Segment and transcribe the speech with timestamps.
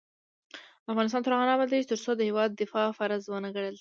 [0.91, 3.69] افغانستان تر هغو نه ابادیږي، ترڅو د هیواد دفاع فرض ونه ګڼل شي.